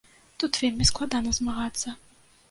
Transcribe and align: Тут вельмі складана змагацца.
Тут 0.43 0.53
вельмі 0.61 0.87
складана 0.91 1.33
змагацца. 1.39 1.93